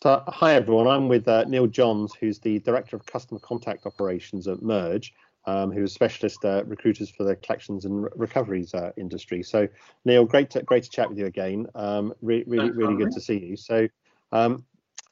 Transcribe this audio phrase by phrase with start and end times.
[0.00, 0.86] So, hi everyone.
[0.86, 5.12] I'm with uh, Neil Johns, who's the Director of Customer Contact Operations at Merge,
[5.44, 9.42] um, who's a specialist uh, recruiters for the collections and re- recoveries uh, industry.
[9.42, 9.66] So,
[10.04, 11.66] Neil, great to, great to chat with you again.
[11.74, 13.56] Um, re- really, really good to see you.
[13.56, 13.88] So,
[14.30, 14.64] um,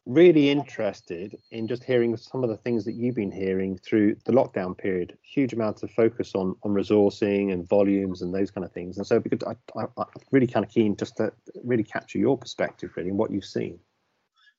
[0.06, 4.30] really interested in just hearing some of the things that you've been hearing through the
[4.30, 5.18] lockdown period.
[5.20, 8.98] Huge amounts of focus on on resourcing and volumes and those kind of things.
[8.98, 11.32] And so, because I, I, I'm really kind of keen just to
[11.64, 13.80] really capture your perspective, really, and what you've seen.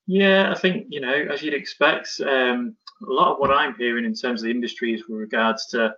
[0.08, 2.76] Yeah, I think, you know, as you'd expect, um,
[3.08, 5.94] a lot of what I'm hearing in terms of the industry is with regards to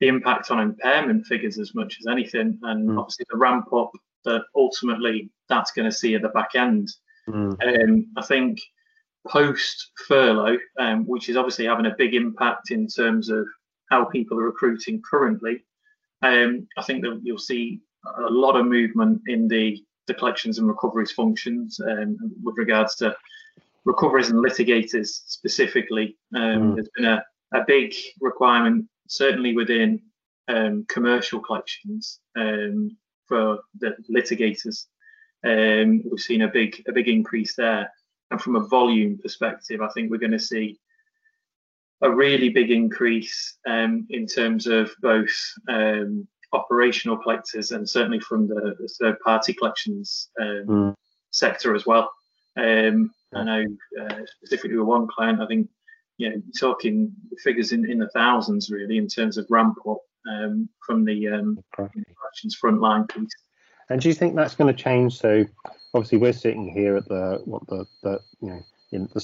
[0.00, 2.98] the impact on impairment figures as much as anything, and mm.
[2.98, 3.92] obviously the ramp up
[4.24, 6.88] that ultimately that's going to see at the back end.
[7.28, 7.56] Mm.
[7.62, 8.60] Um, I think
[9.26, 13.46] post furlough, um, which is obviously having a big impact in terms of
[13.90, 15.64] how people are recruiting currently,
[16.22, 17.80] um, I think that you'll see
[18.18, 23.14] a lot of movement in the the collections and recoveries functions um, with regards to
[23.84, 26.16] recoveries and litigators specifically.
[26.34, 26.74] Um, mm.
[26.74, 30.02] There's been a, a big requirement, certainly within
[30.48, 34.86] um, commercial collections um, for the litigators.
[35.44, 37.92] Um, we've seen a big a big increase there,
[38.30, 40.80] and from a volume perspective, I think we're going to see
[42.02, 45.36] a really big increase um, in terms of both
[45.68, 50.94] um, operational collectors and certainly from the, the third party collections um, mm.
[51.30, 52.10] sector as well.
[52.56, 53.64] Um, I know
[54.00, 55.68] uh, specifically with one client, I think
[56.16, 57.12] you know talking
[57.44, 61.58] figures in, in the thousands really in terms of ramp up um, from the um,
[61.74, 63.30] collections frontline piece.
[63.90, 65.18] And do you think that's going to change?
[65.18, 65.44] So
[65.94, 68.60] obviously we're sitting here at the what the, the you know
[68.92, 69.22] in the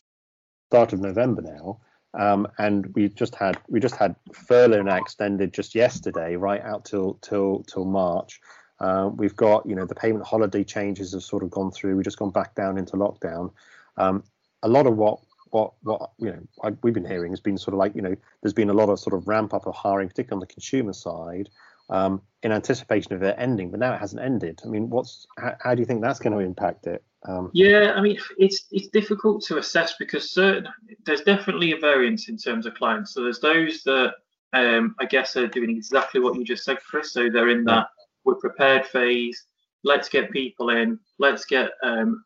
[0.71, 1.81] start of November now.
[2.15, 6.85] Um, and we just had we just had furlough now extended just yesterday, right out
[6.85, 8.41] till till till March.
[8.81, 11.97] Uh, we've got you know the payment holiday changes have sort of gone through.
[11.97, 13.51] We've just gone back down into lockdown.
[13.97, 14.23] Um,
[14.63, 15.21] a lot of what
[15.51, 18.17] what what you know I, we've been hearing has been sort of like you know
[18.43, 20.93] there's been a lot of sort of ramp up of hiring, particularly on the consumer
[20.93, 21.49] side,
[21.91, 23.71] um, in anticipation of it ending.
[23.71, 24.61] But now it hasn't ended.
[24.65, 27.03] I mean, what's how, how do you think that's going to impact it?
[27.27, 30.69] Um, yeah, I mean, it's it's difficult to assess because certain
[31.07, 33.15] there's definitely a variance in terms of clients.
[33.15, 34.15] So there's those that
[34.53, 37.13] um, I guess are doing exactly what you just said, Chris.
[37.13, 37.89] So they're in that
[38.25, 39.47] we're prepared phase.
[39.83, 40.99] Let's get people in.
[41.19, 42.23] Let's get um,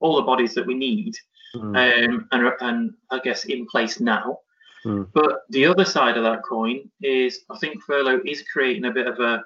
[0.00, 1.14] all the bodies that we need,
[1.54, 1.76] mm.
[1.76, 2.24] and
[2.60, 4.38] and I guess in place now.
[4.84, 5.08] Mm.
[5.12, 9.06] But the other side of that coin is I think furlough is creating a bit
[9.06, 9.44] of a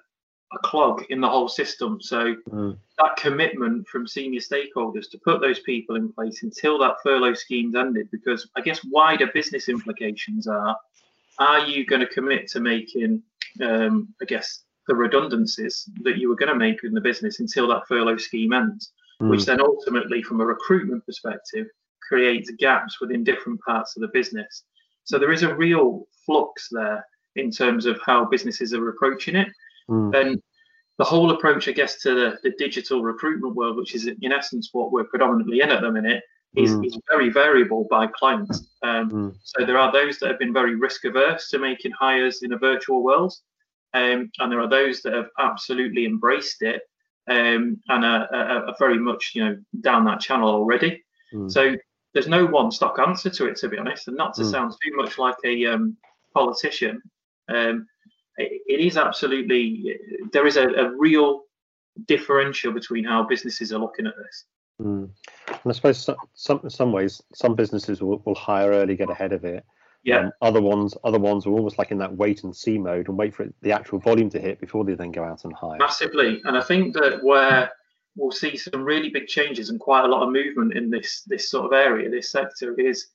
[0.52, 2.00] a clog in the whole system.
[2.00, 2.76] So mm.
[2.98, 7.74] that commitment from senior stakeholders to put those people in place until that furlough scheme's
[7.74, 10.76] ended, because I guess wider business implications are:
[11.38, 13.22] Are you going to commit to making,
[13.60, 17.66] um, I guess, the redundancies that you were going to make in the business until
[17.68, 19.28] that furlough scheme ends, mm.
[19.28, 21.66] which then ultimately, from a recruitment perspective,
[22.06, 24.62] creates gaps within different parts of the business.
[25.06, 27.06] So there is a real flux there
[27.36, 29.48] in terms of how businesses are approaching it.
[29.88, 30.14] Mm.
[30.20, 30.42] And
[30.98, 34.70] the whole approach, I guess, to the, the, digital recruitment world, which is in essence
[34.72, 36.22] what we're predominantly in at the minute,
[36.56, 36.86] is, mm.
[36.86, 38.50] is very variable by client.
[38.82, 39.36] Um, mm.
[39.42, 42.58] So there are those that have been very risk averse to making hires in a
[42.58, 43.34] virtual world,
[43.94, 46.82] um, and there are those that have absolutely embraced it
[47.28, 51.04] um, and are, are, are, very much, you know, down that channel already.
[51.32, 51.50] Mm.
[51.50, 51.76] So
[52.16, 54.50] there's no one stock answer to it, to be honest, and not to mm.
[54.50, 55.98] sound too much like a um,
[56.32, 57.02] politician.
[57.46, 57.86] Um,
[58.38, 59.98] it is absolutely
[60.32, 61.42] there is a, a, real
[62.06, 64.44] differential between how businesses are looking at this.
[64.80, 65.10] Mm.
[65.46, 69.10] And I suppose some, some in some ways some businesses will, will hire early, get
[69.10, 69.62] ahead of it.
[70.02, 70.20] Yeah.
[70.20, 73.18] Um, other ones, other ones are almost like in that wait and see mode and
[73.18, 75.76] wait for it, the actual volume to hit before they then go out and hire.
[75.76, 77.70] Massively, and I think that where
[78.16, 81.50] we'll see some really big changes and quite a lot of movement in this this
[81.50, 83.08] sort of area, this sector is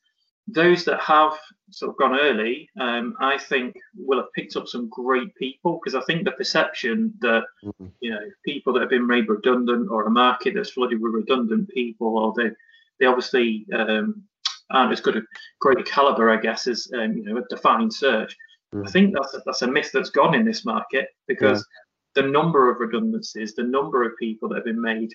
[0.47, 1.33] those that have
[1.69, 5.95] sort of gone early, um, I think will have picked up some great people because
[5.95, 7.87] I think the perception that mm-hmm.
[7.99, 11.69] you know people that have been made redundant or a market that's flooded with redundant
[11.69, 12.51] people or they
[12.99, 14.23] they obviously um,
[14.71, 15.21] aren't as good a
[15.59, 18.35] great caliber, I guess, as um, you know a defined search.
[18.73, 18.87] Mm-hmm.
[18.87, 21.80] I think that's a, that's a myth that's gone in this market because yeah.
[22.15, 25.13] The number of redundancies, the number of people that have been made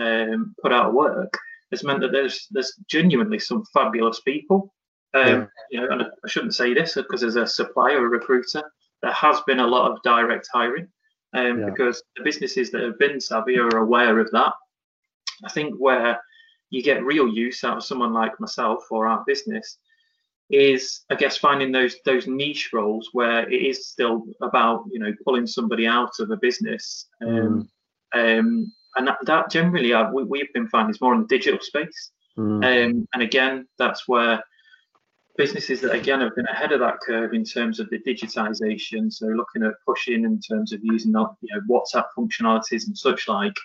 [0.00, 1.38] um, put out of work
[1.70, 4.72] has meant that there's there's genuinely some fabulous people.
[5.14, 5.46] Um, yeah.
[5.70, 8.62] You know, and I shouldn't say this because as a supplier, a recruiter,
[9.02, 10.88] there has been a lot of direct hiring
[11.34, 11.70] um, yeah.
[11.70, 14.52] because the businesses that have been savvy are aware of that.
[15.44, 16.20] I think where
[16.70, 19.78] you get real use out of someone like myself or our business
[20.50, 25.12] is I guess finding those those niche roles where it is still about you know
[25.24, 27.68] pulling somebody out of a business um,
[28.14, 28.38] mm.
[28.38, 31.60] um, and that, that generally uh, we, we've been finding is more in the digital
[31.60, 32.10] space.
[32.38, 32.64] Mm.
[32.64, 34.42] Um, and again, that's where
[35.36, 39.12] businesses that again have been ahead of that curve in terms of the digitization.
[39.12, 43.56] So looking at pushing in terms of using you know WhatsApp functionalities and such like.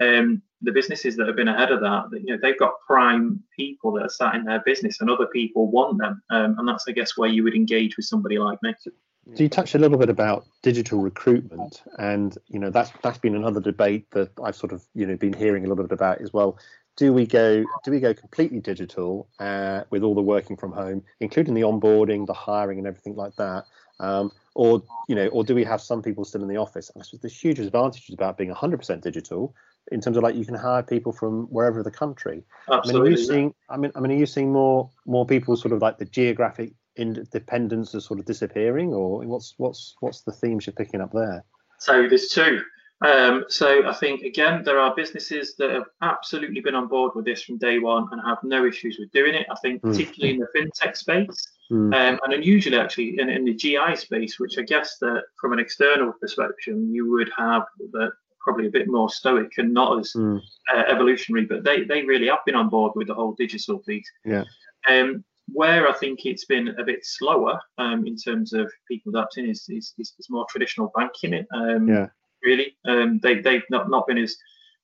[0.00, 3.92] Um, the businesses that have been ahead of that, you know, they've got prime people
[3.92, 6.92] that are sat in their business, and other people want them, um, and that's, I
[6.92, 8.74] guess, where you would engage with somebody like me.
[8.82, 8.90] So
[9.36, 13.60] you touched a little bit about digital recruitment, and you know that's that's been another
[13.60, 16.58] debate that I've sort of you know been hearing a little bit about as well
[17.00, 21.02] do we go do we go completely digital uh, with all the working from home,
[21.20, 23.64] including the onboarding, the hiring, and everything like that,
[24.00, 26.90] um, or you know, or do we have some people still in the office?
[26.90, 29.54] And I suppose the huge advantages about being 100% digital
[29.92, 32.44] in terms of like you can hire people from wherever the country.
[32.70, 32.90] Absolutely.
[32.90, 33.54] I mean, are you seeing?
[33.68, 36.72] I mean, I mean, are you seeing more more people sort of like the geographic
[36.96, 41.44] independence is sort of disappearing, or what's what's what's the themes you're picking up there?
[41.78, 42.62] So there's two.
[43.02, 47.24] Um, so I think again there are businesses that have absolutely been on board with
[47.24, 49.46] this from day one and have no issues with doing it.
[49.50, 49.90] I think mm.
[49.90, 51.94] particularly in the fintech space mm.
[51.94, 55.58] um, and unusually actually in, in, the GI space, which I guess that from an
[55.58, 57.62] external perspective you would have
[57.92, 60.40] that probably a bit more stoic and not as mm.
[60.74, 64.10] uh, evolutionary, but they they really have been on board with the whole digital piece.
[64.24, 64.44] Yeah.
[64.88, 69.48] Um, where I think it's been a bit slower um, in terms of people adapting
[69.48, 71.44] is, is, is, is more traditional banking.
[71.52, 72.06] Um, yeah
[72.42, 72.76] really.
[72.86, 74.36] Um, they, they've not, not been as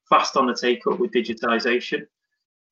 [0.09, 2.07] fast on the take up with digitization.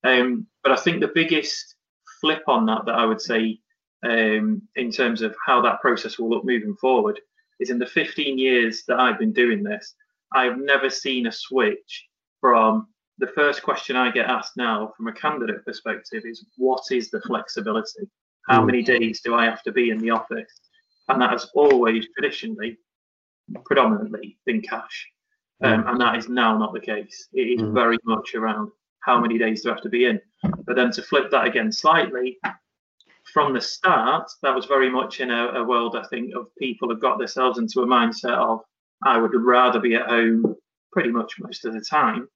[0.05, 1.77] Um, but I think the biggest
[2.21, 3.61] flip on that, that I would say,
[4.05, 7.19] um, in terms of how that process will look moving forward,
[7.61, 9.95] is in the 15 years that I've been doing this,
[10.35, 12.07] I've never seen a switch
[12.41, 12.89] from
[13.19, 17.21] the first question I get asked now from a candidate perspective is what is the
[17.23, 18.11] flexibility?
[18.49, 18.67] How hmm.
[18.67, 20.53] many days do I have to be in the office?
[21.09, 22.79] And that has always traditionally
[23.65, 25.07] predominantly been cash.
[25.63, 27.29] Um, and that is now not the case.
[27.33, 27.73] It is mm.
[27.73, 28.71] very much around
[29.01, 30.21] how many days do I have to be in.
[30.67, 32.39] But then to flip that again slightly,
[33.33, 36.91] from the start, that was very much in a, a world, I think, of people
[36.91, 38.61] have got themselves into a mindset of,
[39.05, 40.57] I would rather be at home
[40.93, 42.29] pretty much most of the time.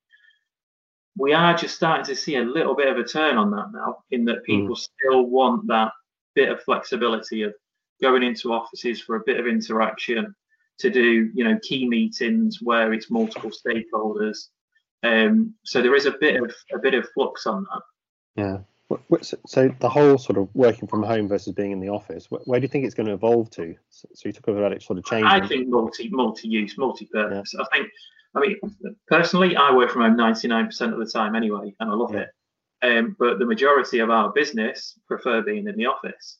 [1.16, 3.98] We are just starting to see a little bit of a turn on that now,
[4.10, 4.78] in that people mm.
[4.78, 5.92] still want that
[6.34, 7.54] bit of flexibility of
[8.00, 10.34] going into offices for a bit of interaction,
[10.78, 14.48] to do you know key meetings where it's multiple stakeholders.
[15.02, 17.82] Um, so there is a bit of a bit of flux on that.
[18.42, 18.58] Yeah.
[19.46, 22.64] So the whole sort of working from home versus being in the office, where do
[22.64, 23.75] you think it's going to evolve to?
[23.90, 25.26] So you talk about it sort of changing.
[25.26, 27.55] I think multi multi-use, multi-purpose.
[27.55, 27.64] Yeah.
[27.64, 27.88] I think,
[28.35, 28.56] I mean,
[29.06, 32.20] personally, I work from home 99% of the time anyway, and I love yeah.
[32.20, 32.29] it.
[32.81, 36.38] Um, but the majority of our business prefer being in the office,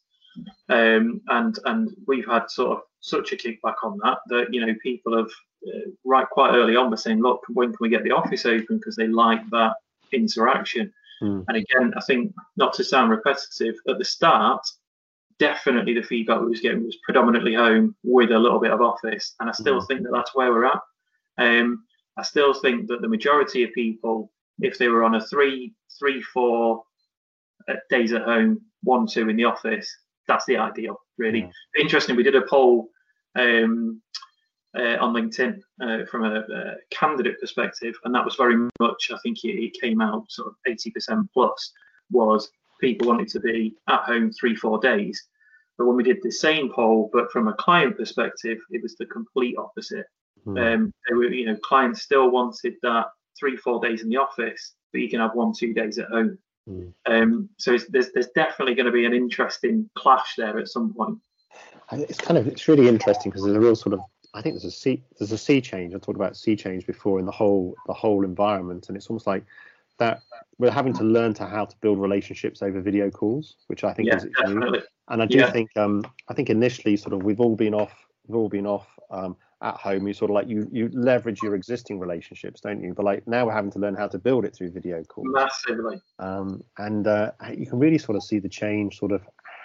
[0.69, 4.73] um, and and we've had sort of such a kickback on that that you know
[4.83, 5.31] people have
[5.67, 8.79] uh, right quite early on were saying, look, when can we get the office open
[8.79, 9.75] because they like that
[10.13, 10.93] interaction.
[11.23, 11.45] Mm.
[11.49, 14.67] And again, I think not to sound repetitive, at the start,
[15.39, 19.35] definitely the feedback we was getting was predominantly home with a little bit of office,
[19.41, 19.87] and I still mm.
[19.87, 20.81] think that that's where we're at.
[21.39, 21.85] Um,
[22.17, 26.21] I still think that the majority of people, if they were on a three, three,
[26.23, 26.83] four
[27.69, 29.89] uh, days at home, one, two in the office,
[30.27, 31.41] that's the ideal, really.
[31.41, 31.83] Yeah.
[31.83, 32.17] Interesting.
[32.17, 32.89] We did a poll
[33.39, 34.03] um,
[35.01, 39.11] on LinkedIn uh, from a, a, candidate perspective, and that was very much.
[39.13, 41.73] I think it, it came out sort of eighty percent plus
[42.11, 45.23] was people wanted to be at home three four days.
[45.77, 49.07] But when we did the same poll, but from a client perspective, it was the
[49.07, 50.07] complete opposite.
[50.47, 50.75] Mm.
[50.75, 53.07] Um, they were, you know, clients still wanted that
[53.39, 56.39] three four days in the office, but you can have one two days at home.
[56.69, 56.93] Mm.
[57.07, 61.19] Um, so there's there's definitely going to be an interesting clash there at some point.
[61.93, 64.01] It's kind of it's really interesting because there's a real sort of
[64.39, 65.95] I think there's a sea there's a sea change.
[65.95, 69.27] I talked about sea change before in the whole the whole environment, and it's almost
[69.27, 69.45] like
[69.99, 70.23] that
[70.59, 74.09] we're having to learn to how to build relationships over video calls, which I think
[74.09, 74.83] yeah, is definitely.
[75.09, 75.51] And I do yeah.
[75.51, 77.93] think um I think initially sort of we've all been off
[78.29, 81.57] we've all been off um, at home you sort of like you you leverage your
[81.57, 84.55] existing relationships don't you but like now we're having to learn how to build it
[84.55, 88.99] through video calls massively um, and uh, you can really sort of see the change
[88.99, 89.23] sort of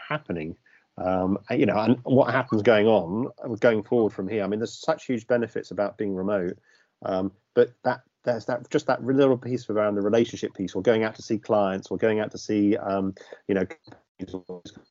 [0.09, 0.55] happening
[0.97, 3.27] um, you know and what happens going on
[3.59, 6.57] going forward from here i mean there's such huge benefits about being remote
[7.05, 11.03] um, but that there's that just that little piece around the relationship piece or going
[11.03, 13.13] out to see clients or going out to see um,
[13.47, 13.65] you know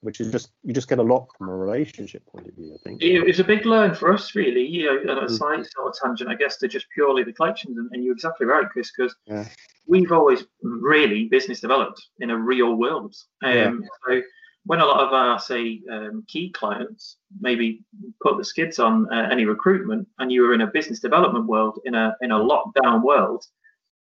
[0.01, 2.75] which is just you just get a lot from a relationship point of view.
[2.75, 4.67] I think it was a big learn for us, really.
[4.67, 5.31] You know, a mm.
[5.31, 8.47] slight sort of tangent, I guess, to just purely the collections, and, and you're exactly
[8.47, 9.47] right, Chris, because yeah.
[9.87, 13.15] we've always really business developed in a real world.
[13.43, 13.71] Um, yeah.
[14.07, 14.23] So
[14.65, 17.83] when a lot of our say um, key clients maybe
[18.21, 21.81] put the skids on uh, any recruitment, and you were in a business development world,
[21.85, 23.45] in a in a lockdown world,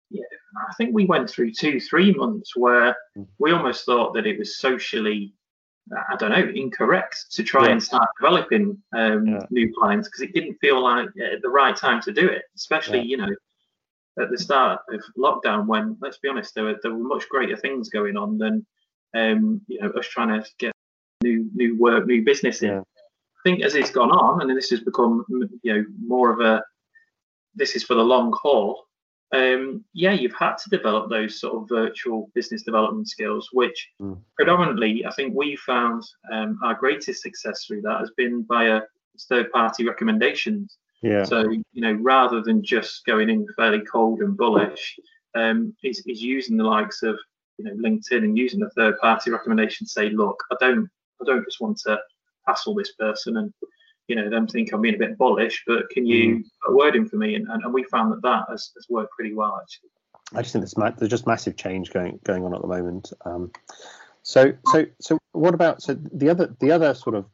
[0.10, 0.22] yeah,
[0.69, 3.27] I think we went through two, three months where Mm.
[3.39, 5.33] we almost thought that it was socially,
[6.12, 7.74] I don't know, incorrect to try Yeah.
[7.74, 9.45] and start developing um, Yeah.
[9.50, 13.00] new clients because it didn't feel like uh, the right time to do it, especially
[13.00, 13.05] Yeah.
[13.05, 13.36] you know
[14.19, 17.57] at the start of lockdown when let's be honest there were there were much greater
[17.57, 18.63] things going on than
[19.13, 20.74] um, you know us trying to get
[21.24, 22.70] new new work, new business in.
[22.70, 22.79] Yeah.
[22.79, 26.63] I think as it's gone on, and this has become you know more of a
[27.55, 28.86] this is for the long haul.
[29.34, 34.22] Um, yeah, you've had to develop those sort of virtual business development skills, which Mm.
[34.36, 38.82] predominantly I think we found um, our greatest success through that has been via
[39.29, 40.77] third-party recommendations.
[41.01, 41.24] Yeah.
[41.24, 44.98] So you know, rather than just going in fairly cold and bullish,
[45.36, 47.20] um, is is using the likes of
[47.57, 50.89] you know LinkedIn and using the third party recommendation to say, look, I don't
[51.22, 52.00] I don't just want to
[52.48, 53.53] hassle this person and
[54.07, 56.95] you know them think I'm being a bit bullish, but can you put a word
[56.95, 57.36] in for me?
[57.36, 59.89] And, and, and we found that that has, has worked pretty well actually.
[60.33, 63.12] I just think there's, ma- there's just massive change going going on at the moment.
[63.25, 63.51] Um,
[64.24, 67.25] so so so what about so the other the other sort of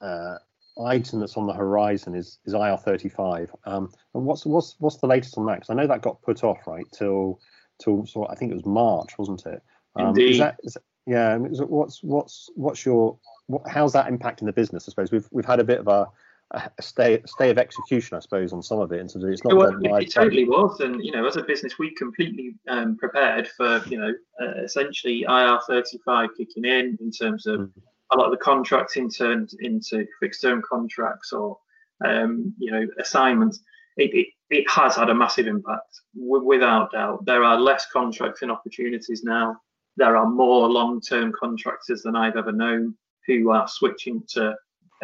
[0.00, 0.36] uh,
[0.84, 3.50] item that's on the horizon is is IR35.
[3.64, 5.56] Um, and what's what's what's the latest on that?
[5.56, 7.40] Because I know that got put off right till
[7.82, 9.62] till sort of, I think it was March, wasn't it?
[9.96, 10.32] Um, Indeed.
[10.32, 11.36] Is that, is, yeah.
[11.36, 14.88] What's what's what's your what, how's that impacting the business?
[14.88, 16.06] I suppose we've we've had a bit of a
[16.52, 19.00] a stay stay of execution, I suppose, on some of it.
[19.00, 21.94] And so it's not it, it totally was, and you know, as a business, we
[21.94, 27.70] completely um, prepared for you know uh, essentially IR35 kicking in in terms of Mm.
[28.12, 31.58] a lot of the contracting turned into fixed term contracts or
[32.04, 33.60] um, you know assignments.
[34.00, 37.24] It, it, it has had a massive impact, w- without doubt.
[37.26, 39.56] There are less contracts and opportunities now.
[39.96, 42.94] There are more long term contractors than I've ever known
[43.26, 44.56] who are switching to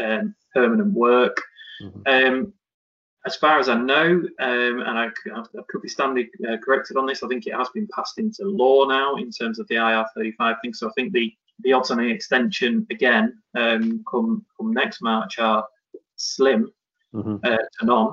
[0.02, 1.40] um, permanent work.
[1.82, 2.02] Mhm.
[2.06, 2.52] Um,
[3.26, 5.10] as far as I know, um, and I
[5.68, 8.86] could be standing uh, corrected on this, I think it has been passed into law
[8.86, 10.72] now in terms of the IR35 thing.
[10.72, 15.38] So I think the the odds on an extension again um, come come next March
[15.38, 15.66] are
[16.16, 16.70] slim
[17.14, 17.40] Mhm.
[17.44, 18.10] uh, to none.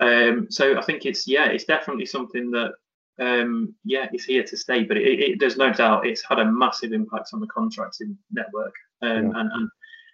[0.00, 2.72] Um, so I think it's yeah, it's definitely something that
[3.18, 4.84] um, yeah, it's here to stay.
[4.84, 8.74] But it, it, there's no doubt it's had a massive impact on the contracting network,
[9.02, 9.40] um, Yeah.
[9.40, 9.70] and, and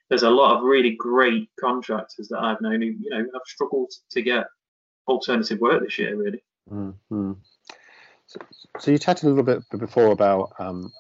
[0.09, 3.91] there's a lot of really great contractors that I've known who you know have struggled
[4.11, 4.47] to get
[5.09, 6.17] alternative work this year.
[6.17, 7.33] Really, Mm-hmm.
[8.27, 8.39] So,
[8.79, 10.93] so you chatted a little bit before about um,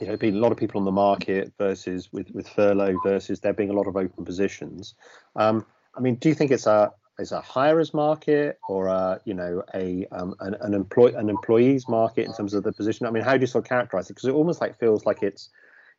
[0.00, 3.40] you know being a lot of people on the market versus with with furlough versus
[3.40, 4.94] there being a lot of open positions.
[5.36, 5.64] Um,
[5.96, 9.62] I mean, do you think it's a is a hirers market or a you know
[9.74, 13.06] a um, an, an employ an employees market in terms of the position?
[13.06, 14.14] I mean, how do you sort of characterize it?
[14.14, 15.50] Because it almost like feels like it's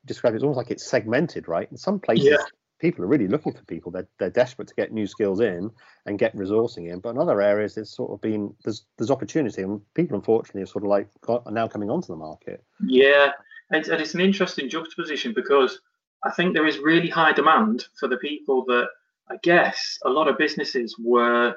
[0.06, 1.70] described it's almost like it's segmented, right?
[1.72, 2.46] In some places, Yeah.
[2.80, 3.92] people are really looking for people.
[3.92, 5.72] They're they're desperate to get new skills in
[6.06, 7.00] and get resourcing in.
[7.00, 10.68] But in other areas, it's sort of been there's there's opportunity, and people unfortunately are
[10.68, 12.64] sort of like got, are now coming onto the market.
[12.86, 13.32] yeah,
[13.72, 15.82] and, and it's an interesting juxtaposition because
[16.24, 18.88] I think there is really high demand for the people that
[19.30, 21.56] I guess a lot of businesses were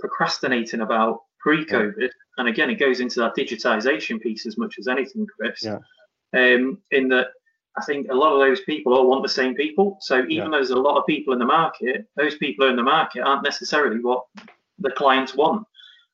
[0.00, 2.08] procrastinating about pre-COVID.
[2.38, 5.62] And again, it goes into that digitization piece as much as anything, Chris.
[5.62, 5.78] Yeah.
[6.34, 7.28] Um, in that
[7.76, 9.96] I think a lot of those people all want the same people.
[10.00, 10.44] So even Yeah.
[10.44, 13.44] though there's a lot of people in the market, those people in the market aren't
[13.44, 14.24] necessarily what
[14.78, 15.66] the clients want.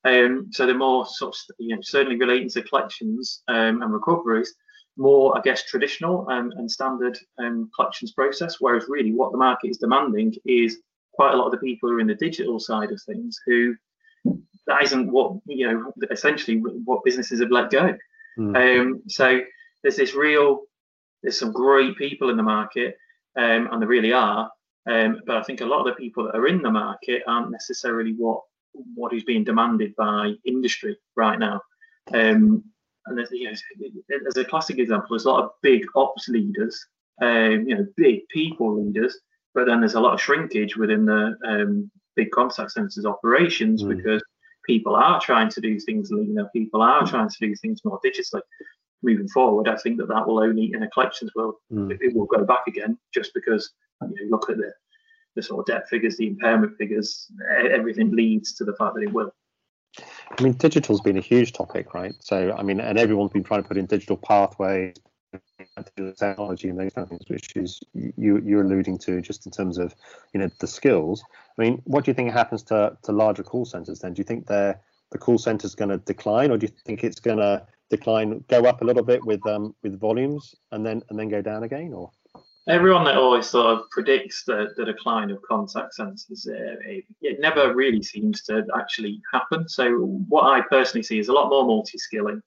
[0.04, 4.54] Um, so they're more sort of, you know, certainly relating to collections um, and recoveries,
[4.96, 8.56] more, I guess, traditional um, and standard um, collections process.
[8.60, 10.80] Whereas really what the market is demanding is
[11.18, 13.74] quite a lot of the people who are in the digital side of things who
[14.68, 17.96] that isn't what, you know, essentially what businesses have let go.
[18.38, 18.54] Mm.
[18.56, 19.40] Um, so
[19.82, 20.62] there's this real,
[21.22, 22.96] there's some great people in the market,
[23.36, 24.50] um, and there really are.
[24.88, 27.50] Um, but I think a lot of the people that are in the market aren't
[27.50, 28.40] necessarily what
[28.94, 31.60] what is being demanded by industry right now.
[32.12, 32.62] Um,
[33.06, 33.56] and there's, you know,
[34.28, 36.76] as a classic example, there's a lot of big ops leaders,
[37.20, 39.18] um, you know, big people leaders,
[39.54, 43.96] but then there's a lot of shrinkage within the um, big contact centers operations Mm.
[43.96, 44.22] because
[44.64, 48.42] people are trying to do things leaner, people are trying to do things more digitally.
[49.02, 51.90] Moving forward, I think that that will only in a collections world Mm.
[51.92, 54.72] it, it will go back again just because you know, look at the
[55.36, 57.30] the sort of debt figures, the impairment figures,
[57.70, 59.30] everything leads to the fact that it will.
[60.36, 62.12] I mean, digital's been a huge topic, right?
[62.18, 64.96] So, I mean, and everyone's been trying to put in digital pathways,
[66.16, 69.78] technology, and those kind of things, which is you you're alluding to just in terms
[69.78, 69.94] of
[70.32, 71.22] you know the skills.
[71.58, 74.14] I mean, what do you think happens to to larger call centers then?
[74.14, 74.80] Do you think they're
[75.10, 78.64] the call center's going to decline, or do you think it's going to decline, go
[78.66, 81.92] up a little bit with um with volumes, and then and then go down again,
[81.92, 82.10] or?
[82.68, 87.40] everyone that always sort of predicts the, the decline of contact centres, uh, it, it,
[87.40, 89.66] never really seems to actually happen.
[89.68, 89.96] So
[90.28, 92.42] what I personally see is a lot more multi-skilling.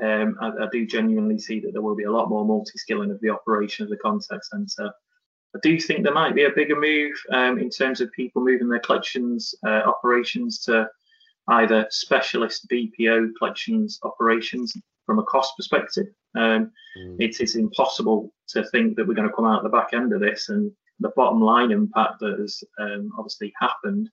[0.00, 3.20] Um, I, I, do genuinely see that there will be a lot more multi-skilling of
[3.20, 4.90] the operation of the contact centre.
[5.54, 8.68] I do think there might be a bigger move um, in terms of people moving
[8.68, 10.88] their collections uh, operations to
[11.48, 16.06] either specialist BPO collections operations from a cost perspective.
[16.34, 17.16] Um, mm.
[17.18, 20.20] It is impossible to think that we're going to come out the back end of
[20.20, 20.70] this and
[21.00, 24.08] the bottom line impact that has um, obviously happened.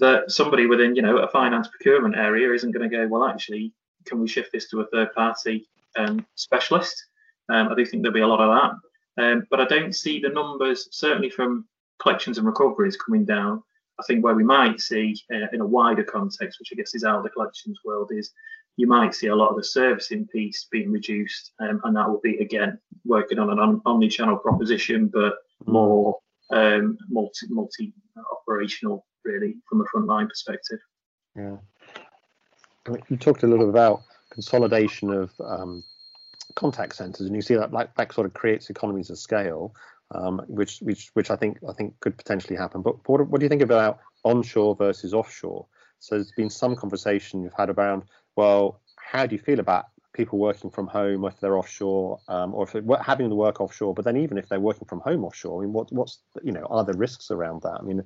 [0.00, 3.72] That somebody within, you know, a finance procurement area isn't going to go, well, actually,
[4.06, 7.06] can we shift this to a third party um, specialist?
[7.48, 8.80] Um, I do think there'll be a lot of
[9.16, 11.66] that, um, but I don't see the numbers certainly from
[12.00, 13.62] collections and recoveries coming down.
[14.00, 17.04] I think where we might see uh, in a wider context, which I guess is
[17.04, 18.32] out of the collections world, is
[18.76, 22.20] you might see a lot of the servicing piece being reduced, um, and that will
[22.20, 25.34] be again working on an omni-channel proposition, but
[25.66, 26.18] more
[26.50, 27.92] um, multi multi
[28.32, 30.78] operational really from a frontline perspective.
[31.36, 31.56] Yeah,
[33.08, 35.82] you talked a little about consolidation of um,
[36.54, 39.74] contact centers, and you see that like that sort of creates economies of scale,
[40.14, 42.82] um, which which which I think I think could potentially happen.
[42.82, 45.66] But what, what do you think about onshore versus offshore?
[46.00, 48.02] So there's been some conversation you've had around
[48.36, 52.64] well, how do you feel about people working from home if they're offshore, um, or
[52.64, 53.92] if they're having to work offshore?
[53.92, 56.64] But then even if they're working from home offshore, I mean, what, what's you know,
[56.70, 57.78] are there risks around that?
[57.80, 58.02] I mean,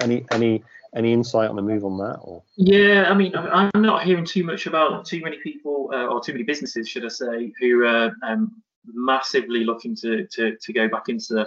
[0.00, 0.62] any any
[0.94, 2.18] any insight on the move on that?
[2.22, 6.20] Or yeah, I mean, I'm not hearing too much about too many people uh, or
[6.20, 10.88] too many businesses, should I say, who are um, massively looking to, to to go
[10.88, 11.46] back into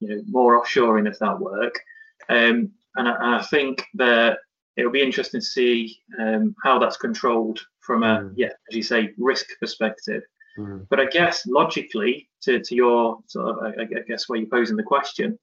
[0.00, 1.80] you know more offshoring of that work.
[2.28, 4.38] Um, and I, I think that
[4.78, 8.32] it'll be interesting to see um, how that's controlled from a mm.
[8.36, 10.22] yeah, as you say, risk perspective.
[10.56, 10.86] Mm.
[10.88, 14.76] But I guess logically, to, to your sort of, I, I, guess where you're posing
[14.76, 15.36] the question,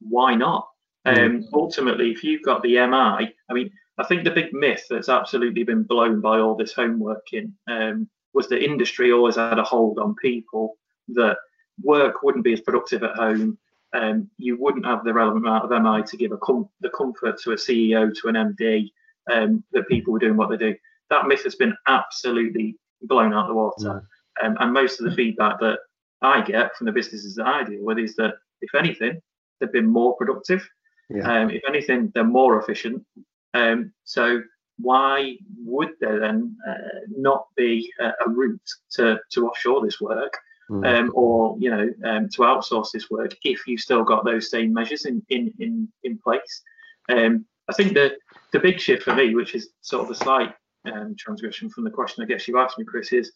[0.00, 0.68] why not?
[1.06, 1.18] Mm.
[1.18, 5.08] Um, ultimately, if you've got the MI, I mean, I think the big myth that's
[5.08, 9.98] absolutely been blown by all this homeworking um, was that industry always had a hold
[9.98, 10.76] on people
[11.08, 11.38] that
[11.82, 13.56] work wouldn't be as productive at home
[13.94, 17.40] um, you wouldn't have the relevant amount of MI to give a com- the comfort
[17.42, 18.90] to a CEO, to an MD,
[19.32, 20.74] um, that people were doing what they do.
[21.10, 24.08] That myth has been absolutely blown out of the water.
[24.42, 24.46] Yeah.
[24.46, 25.78] Um, and most of the feedback that
[26.22, 29.20] I get from the businesses that I deal with is that, if anything,
[29.60, 30.68] they've been more productive.
[31.08, 31.42] Yeah.
[31.42, 33.04] Um, if anything, they're more efficient.
[33.52, 34.42] Um, so
[34.78, 38.60] why would there then uh, not be a, a route
[38.92, 40.36] to, to offshore this work?
[40.70, 40.86] Mm.
[40.86, 44.72] um, or you know um, to outsource this work if you've still got those same
[44.72, 46.62] measures in in in, in place.
[47.08, 48.16] Um, I think the
[48.52, 51.90] the big shift for me, which is sort of a slight um, transgression from the
[51.90, 53.32] question I guess you asked me, Chris, is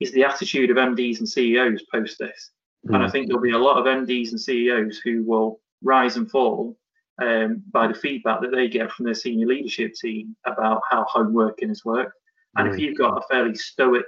[0.00, 2.50] is the attitude of MDs and CEOs post this.
[2.86, 2.94] Mm.
[2.94, 6.30] And I think there'll be a lot of MDs and CEOs who will rise and
[6.30, 6.76] fall
[7.20, 11.32] um, by the feedback that they get from their senior leadership team about how home
[11.32, 12.12] working has worked.
[12.56, 12.74] And mm.
[12.74, 14.06] if you've got a fairly stoic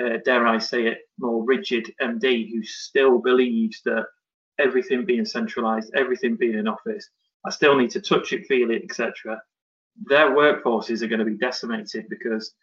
[0.00, 4.06] uh, dare I say it, more rigid MD who still believes that
[4.58, 7.08] everything being centralized, everything being in office,
[7.44, 9.40] I still need to touch it, feel it, etc.
[10.06, 12.54] Their workforces are going to be decimated because,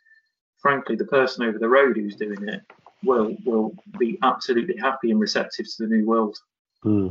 [0.62, 2.62] frankly, the person over the road who's doing it
[3.04, 6.38] will will be absolutely happy and receptive to the new world.
[6.84, 7.10] Hmm.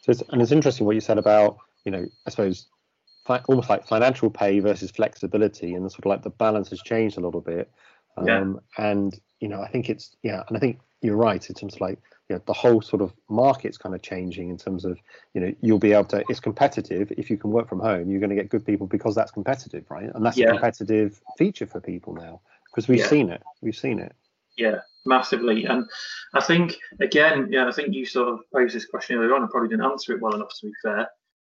[0.00, 2.66] So it's, and it's interesting what you said about you know I suppose
[3.24, 7.18] fi- almost like financial pay versus flexibility and sort of like the balance has changed
[7.18, 7.70] a little bit
[8.16, 8.52] um, yeah.
[8.78, 11.80] And you know, I think it's yeah, and I think you're right in terms of
[11.80, 11.98] like
[12.28, 14.98] you know, the whole sort of market's kind of changing in terms of
[15.34, 18.20] you know you'll be able to it's competitive if you can work from home you're
[18.20, 20.46] going to get good people because that's competitive right and that's yeah.
[20.46, 23.06] a competitive feature for people now because we've yeah.
[23.06, 24.14] seen it we've seen it
[24.56, 25.84] yeah massively and
[26.34, 29.50] i think again yeah i think you sort of posed this question earlier on and
[29.50, 31.08] probably didn't answer it well enough to be fair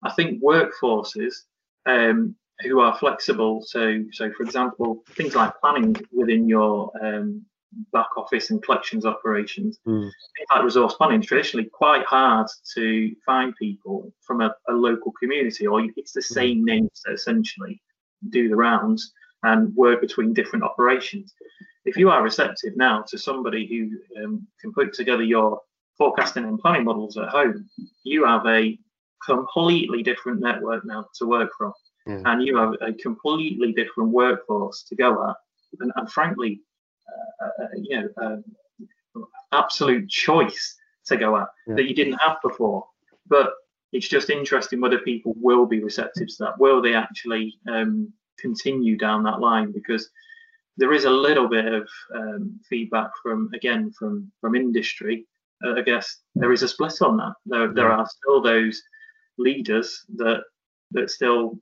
[0.03, 1.33] i think workforces
[1.85, 3.61] um, who are flexible.
[3.65, 7.45] So, so for example, things like planning within your um,
[7.91, 10.01] back office and collections operations, mm.
[10.01, 15.11] things like resource planning, is traditionally quite hard to find people from a, a local
[15.19, 16.33] community, or it's the hmm.
[16.33, 17.81] same names that essentially
[18.29, 21.33] do the rounds and work between different operations.
[21.85, 25.61] If you are receptive now to somebody who um, can put together your
[25.97, 27.69] forecasting and planning models at home,
[28.03, 28.77] you have a
[29.25, 31.71] completely different network now to work from
[32.07, 32.21] yeah.
[32.25, 35.35] and you have a completely different workforce to go at,
[35.79, 36.61] and, and frankly,
[37.07, 38.43] uh, uh, uh you know,
[39.15, 41.75] uh, absolute choice to go at yeah.
[41.75, 42.85] that you didn't have before.
[43.27, 43.51] But
[43.93, 46.59] it's just interesting whether people will be receptive to that.
[46.59, 49.71] Will they actually um, continue down that line?
[49.71, 50.09] Because
[50.75, 55.25] there is a little bit of um, feedback from again from from industry
[55.65, 57.33] uh, I guess there is a split on that.
[57.45, 58.81] There, there are still those
[59.37, 60.43] leaders that
[60.91, 61.59] that still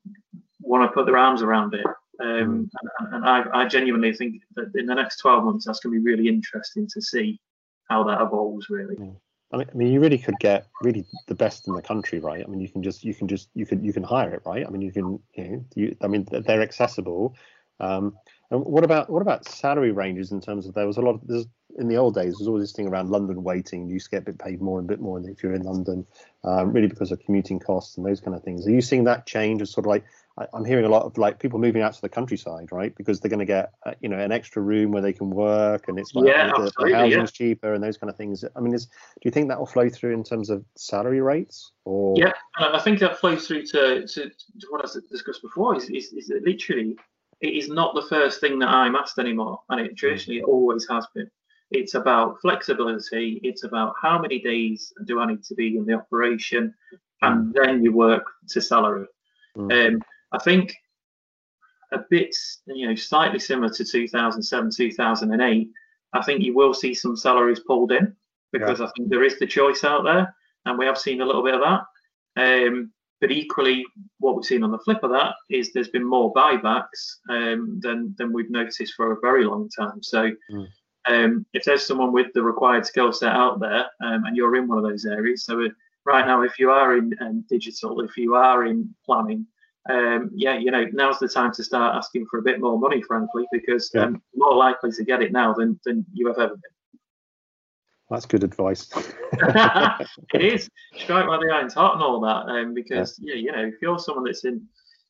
[0.61, 1.85] want to put their arms around it.
[2.21, 5.93] Um, and, and I, I, genuinely think that in the next 12 months, that's going
[5.93, 7.41] to be really interesting to see
[7.89, 8.69] how that evolves.
[8.69, 8.95] Really.
[9.51, 12.43] I mean, I mean, you really could get really the best in the country, right?
[12.43, 14.65] I mean, you can just, you can just, you can, you can hire it, right?
[14.65, 17.35] I mean, you can, you know, you, I mean, they're accessible.
[17.79, 18.15] Um,
[18.51, 21.21] and what about what about salary ranges in terms of there was a lot of
[21.25, 23.87] there's in the old days there's always this thing around London weighting.
[23.87, 25.63] You used to get a bit paid more and a bit more if you're in
[25.63, 26.05] London,
[26.43, 28.65] um, really because of commuting costs and those kind of things.
[28.67, 29.61] Are you seeing that change?
[29.61, 30.05] As sort of like
[30.37, 32.95] I, am hearing a lot of like people moving out to the countryside, right?
[32.95, 35.87] Because they're going to get uh, you know an extra room where they can work,
[35.87, 37.47] and it's like yeah, the, the housing's yeah.
[37.47, 38.43] cheaper and those kind of things.
[38.55, 41.71] I mean, is do you think that will flow through in terms of salary rates?
[41.85, 45.75] Or yeah, I think that flows through to, to, to what I discussed before.
[45.75, 46.97] Is, is, is literally
[47.45, 51.05] it is not the first thing that I'm asked anymore, and it traditionally always has
[51.13, 51.29] been.
[51.71, 53.39] It's about flexibility.
[53.43, 56.73] It's about how many days do I need to be in the operation,
[57.21, 59.07] and then you work to salary.
[59.57, 59.87] Mm.
[59.87, 60.75] Um, I think
[61.91, 62.35] a bit,
[62.67, 65.69] you know, slightly similar to 2007, 2008.
[66.13, 68.15] I think you will see some salaries pulled in
[68.51, 68.87] because yeah.
[68.87, 70.33] I think there is the choice out there,
[70.65, 72.67] and we have seen a little bit of that.
[72.67, 73.85] Um, but equally,
[74.19, 78.15] what we've seen on the flip of that is there's been more buybacks um, than
[78.17, 80.01] than we've noticed for a very long time.
[80.01, 80.31] So.
[80.51, 80.67] Mm.
[81.07, 84.67] Um, if there's someone with the required skill set out there um, and you're in
[84.67, 85.69] one of those areas, so
[86.05, 89.45] right now, if you are in um, digital, if you are in planning,
[89.89, 93.01] um, yeah, you know, now's the time to start asking for a bit more money,
[93.01, 94.05] frankly, because yeah.
[94.05, 96.61] um, more likely to get it now than, than you have ever been.
[98.09, 98.87] That's good advice.
[99.33, 103.33] it is strike while the iron's hot and all that, um, because yeah.
[103.33, 103.39] yeah.
[103.39, 104.67] you know, if you're someone that's in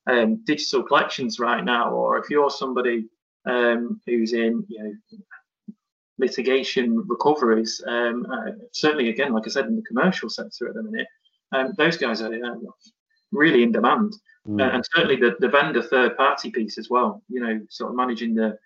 [0.08, 3.05] um, digital collections right now, or if you're somebody
[3.45, 5.73] um, who's in, you know,
[6.17, 10.84] litigation recoveries, um, uh, certainly again, like I said, in the commercial sector at the
[10.84, 11.08] minute,
[11.51, 12.55] um, those guys are uh,
[13.31, 14.13] really in demand.
[14.47, 14.62] Mm.
[14.62, 17.97] Uh, and certainly the, the vendor third party piece as well, you know, sort of
[17.97, 18.58] managing the,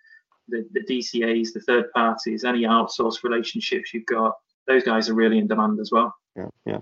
[0.49, 5.37] the, the DCAs, the third parties, any outsourced relationships you've got, those guys are really
[5.37, 6.15] in demand as well.
[6.35, 6.79] Yeah, yeah.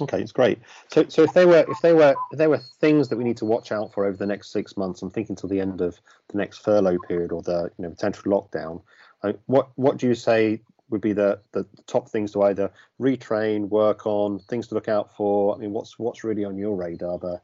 [0.00, 0.58] Okay, it's great.
[0.88, 3.36] So, so if they were if they were if there were things that we need
[3.38, 6.00] to watch out for over the next six months, I'm thinking till the end of
[6.28, 8.82] the next furlough period or the you know potential lockdown.
[9.22, 13.68] Uh, what what do you say would be the, the top things to either retrain,
[13.68, 15.54] work on, things to look out for?
[15.54, 17.42] I mean, what's what's really on your radar there?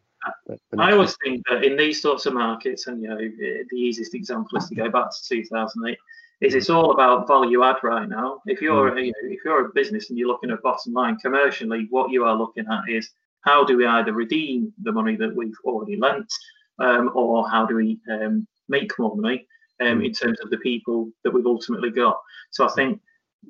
[0.79, 4.59] I always think that in these sorts of markets, and you know, the easiest example
[4.59, 5.99] is to go back to 2008.
[6.41, 8.41] Is it's all about value add right now.
[8.47, 9.07] If you're mm.
[9.07, 12.25] you know, if you're a business and you're looking at bottom line commercially, what you
[12.25, 13.09] are looking at is
[13.43, 16.31] how do we either redeem the money that we've already lent,
[16.81, 19.47] um, or how do we um, make more money
[19.81, 20.07] um, mm.
[20.07, 22.19] in terms of the people that we've ultimately got.
[22.51, 23.01] So I think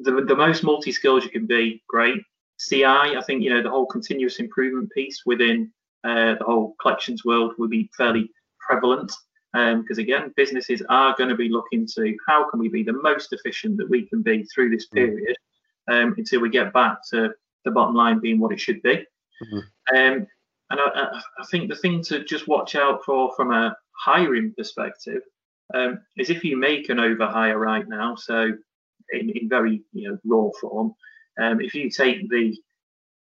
[0.00, 2.20] the, the most multi-skilled you can be, great.
[2.58, 5.72] CI, I think you know the whole continuous improvement piece within
[6.04, 9.12] uh, the whole collections world will be fairly prevalent
[9.52, 12.92] because um, again businesses are going to be looking to how can we be the
[12.92, 14.94] most efficient that we can be through this mm.
[14.94, 15.36] period
[15.90, 17.30] um, until we get back to
[17.64, 19.58] the bottom line being what it should be mm-hmm.
[19.96, 20.26] um,
[20.70, 25.22] and I, I, think the thing to just watch out for from a hiring perspective
[25.72, 28.50] um, is if you make an overhire right now so
[29.12, 30.94] in, in very you know raw form
[31.40, 32.56] um, if you take the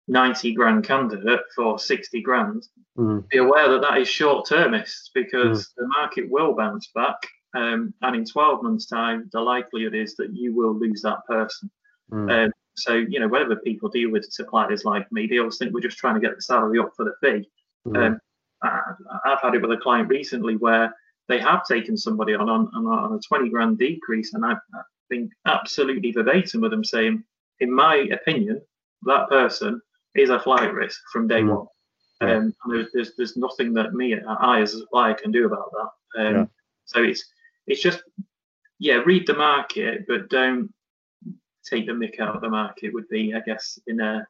[0.07, 3.27] 90 grand candidate for 60 grand, mm.
[3.29, 5.69] be aware that that is short termist because mm.
[5.77, 7.17] the market will bounce back.
[7.55, 11.69] Um, and in 12 months' time, the likelihood is that you will lose that person.
[12.11, 12.45] Mm.
[12.45, 15.79] Um, so, you know, whenever people deal with suppliers like me, they always think we're
[15.79, 17.49] just trying to get the salary up for the fee.
[17.95, 18.19] Um,
[18.63, 18.81] I,
[19.25, 20.93] have had it with a client recently where
[21.27, 25.29] they have taken somebody on on, on a 20 grand decrease, and I've, I've been
[25.45, 27.23] absolutely verbatim with them saying,
[27.59, 28.61] in my opinion,
[29.03, 29.81] that person
[30.15, 31.55] is a flight risk from day mm.
[31.55, 31.67] one.
[32.21, 35.71] Um, and there's, there's, there's nothing that me I as a supplier can do about
[35.71, 36.25] that.
[36.25, 36.45] Um, yeah.
[36.85, 37.25] So it's
[37.67, 38.01] it's just
[38.79, 40.73] yeah, read the market, but don't
[41.69, 42.93] take the mick out of the market.
[42.93, 44.25] Would be I guess in a,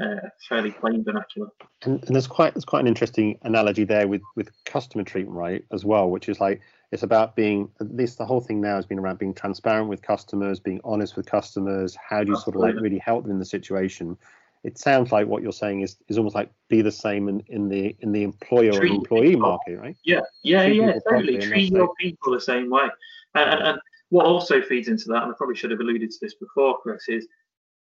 [0.00, 0.16] a
[0.48, 1.48] fairly plain vernacular.
[1.82, 5.64] And, and there's quite there's quite an interesting analogy there with with customer treatment, right,
[5.72, 6.60] as well, which is like
[6.92, 10.02] it's about being at least the whole thing now has been around being transparent with
[10.02, 11.96] customers, being honest with customers.
[11.96, 12.60] How do you Absolutely.
[12.60, 14.16] sort of like really help them in the situation?
[14.64, 17.68] It sounds like what you're saying is is almost like be the same in, in
[17.68, 19.48] the in the employer treat and employee people.
[19.48, 19.96] market, right?
[20.04, 21.38] Yeah, yeah, treat yeah, totally.
[21.38, 22.88] Treat your people the same way.
[23.34, 26.18] And, and, and what also feeds into that, and I probably should have alluded to
[26.20, 27.26] this before, Chris, is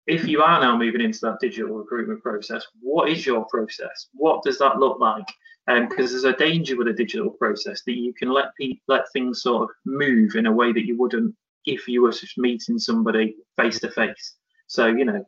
[0.07, 4.09] if you are now moving into that digital recruitment process, what is your process?
[4.12, 5.26] What does that look like?
[5.66, 9.11] Because um, there's a danger with a digital process that you can let pe- let
[9.12, 12.79] things sort of move in a way that you wouldn't if you were just meeting
[12.79, 14.37] somebody face to face.
[14.68, 15.24] So you know,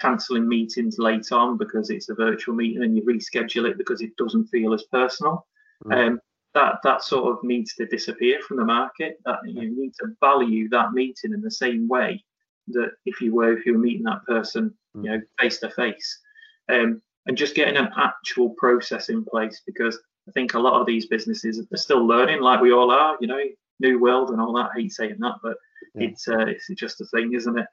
[0.00, 4.16] cancelling meetings late on because it's a virtual meeting and you reschedule it because it
[4.16, 5.46] doesn't feel as personal.
[5.84, 6.06] Mm.
[6.06, 6.20] Um,
[6.54, 9.18] that that sort of needs to disappear from the market.
[9.24, 12.22] That you need to value that meeting in the same way
[12.68, 15.04] that if you were if you were meeting that person, mm.
[15.04, 16.20] you know, face to face,
[16.68, 17.00] and
[17.34, 21.58] just getting an actual process in place because I think a lot of these businesses
[21.58, 23.16] are still learning, like we all are.
[23.20, 23.42] You know,
[23.80, 24.70] new world and all that.
[24.74, 25.56] I hate saying that, but
[25.94, 26.08] yeah.
[26.08, 27.66] it's uh, it's just a thing, isn't it?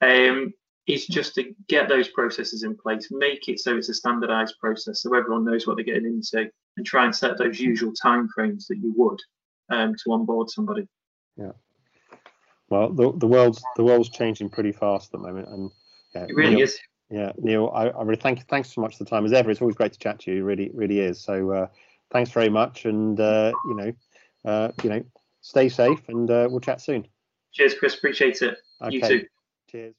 [0.00, 0.52] Um,
[0.88, 5.02] it's just to get those processes in place, make it so it's a standardized process,
[5.02, 8.78] so everyone knows what they're getting into, and try and set those usual timeframes that
[8.78, 9.20] you would
[9.68, 10.88] um, to onboard somebody.
[11.36, 11.52] Yeah.
[12.70, 15.70] Well, the, the world's the world's changing pretty fast at the moment, and
[16.14, 16.78] yeah, it really Neil, is.
[17.10, 18.44] Yeah, Neil, I, I, really thank you.
[18.48, 19.50] Thanks so much for the time as ever.
[19.50, 20.38] It's always great to chat to you.
[20.38, 21.20] It really, really is.
[21.20, 21.66] So, uh,
[22.10, 23.92] thanks very much, and uh, you know,
[24.44, 25.04] uh, you know,
[25.42, 27.06] stay safe, and uh, we'll chat soon.
[27.52, 27.94] Cheers, Chris.
[27.94, 28.58] Appreciate it.
[28.82, 28.94] Okay.
[28.94, 29.26] You too.
[29.70, 29.94] Cheers.